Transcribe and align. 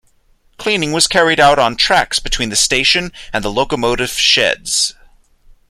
Cleaning 0.57 0.93
was 0.93 1.05
carried 1.07 1.39
out 1.39 1.59
on 1.59 1.75
tracks 1.75 2.17
between 2.17 2.49
the 2.49 2.55
station 2.55 3.13
and 3.31 3.43
the 3.43 3.51
locomotive 3.51 4.09
sheds. 4.09 4.95